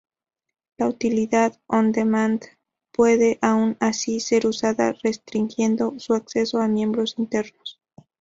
[0.77, 2.41] La utilidad on-demand
[2.91, 7.79] puede aun así ser usada restringiendo su acceso a miembros internos.